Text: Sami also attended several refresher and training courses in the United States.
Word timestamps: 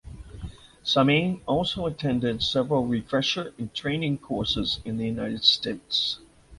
Sami 0.81 1.43
also 1.45 1.85
attended 1.85 2.41
several 2.41 2.87
refresher 2.87 3.53
and 3.59 3.71
training 3.71 4.17
courses 4.17 4.79
in 4.83 4.97
the 4.97 5.05
United 5.05 5.43
States. 5.43 6.17